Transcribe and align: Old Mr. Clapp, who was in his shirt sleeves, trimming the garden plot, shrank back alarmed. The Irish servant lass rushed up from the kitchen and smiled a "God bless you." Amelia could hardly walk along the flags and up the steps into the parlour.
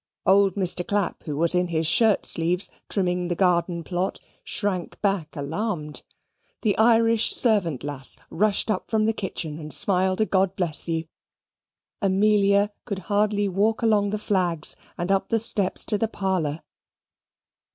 Old 0.25 0.55
Mr. 0.55 0.83
Clapp, 0.83 1.21
who 1.27 1.37
was 1.37 1.53
in 1.53 1.67
his 1.67 1.85
shirt 1.85 2.25
sleeves, 2.25 2.71
trimming 2.89 3.27
the 3.27 3.35
garden 3.35 3.83
plot, 3.83 4.19
shrank 4.43 4.99
back 5.03 5.35
alarmed. 5.35 6.01
The 6.63 6.75
Irish 6.79 7.31
servant 7.35 7.83
lass 7.83 8.17
rushed 8.31 8.71
up 8.71 8.89
from 8.89 9.05
the 9.05 9.13
kitchen 9.13 9.59
and 9.59 9.71
smiled 9.71 10.19
a 10.19 10.25
"God 10.25 10.55
bless 10.55 10.89
you." 10.89 11.05
Amelia 12.01 12.71
could 12.83 12.97
hardly 13.13 13.47
walk 13.47 13.83
along 13.83 14.09
the 14.09 14.17
flags 14.17 14.75
and 14.97 15.11
up 15.11 15.29
the 15.29 15.39
steps 15.39 15.83
into 15.83 15.99
the 15.99 16.07
parlour. 16.07 16.61